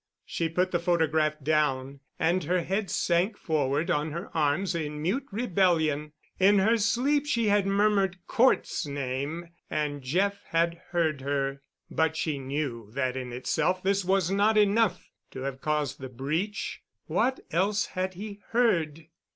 She 0.25 0.49
put 0.49 0.71
the 0.71 0.79
photograph 0.79 1.35
down, 1.43 1.99
and 2.17 2.43
her 2.45 2.63
head 2.63 2.89
sank 2.89 3.37
forward 3.37 3.91
on 3.91 4.13
her 4.13 4.35
arms 4.35 4.73
in 4.73 4.99
mute 4.99 5.27
rebellion. 5.31 6.13
In 6.39 6.57
her 6.57 6.77
sleep 6.79 7.27
she 7.27 7.49
had 7.49 7.67
murmured 7.67 8.17
Cort's 8.25 8.87
name, 8.87 9.49
and 9.69 10.01
Jeff 10.01 10.39
had 10.47 10.81
heard 10.89 11.21
her. 11.21 11.61
But 11.91 12.17
she 12.17 12.39
knew 12.39 12.89
that 12.93 13.15
in 13.15 13.31
itself 13.31 13.83
this 13.83 14.03
was 14.03 14.31
not 14.31 14.57
enough 14.57 15.11
to 15.29 15.41
have 15.41 15.61
caused 15.61 15.99
the 16.01 16.09
breach. 16.09 16.81
What 17.05 17.39
else 17.51 17.85
had 17.85 18.15
he 18.15 18.41
heard? 18.53 19.05